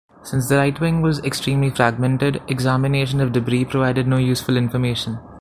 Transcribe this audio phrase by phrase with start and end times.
[0.23, 5.19] Since the right wing was extremely fragmented, examination of debris provided no useful information.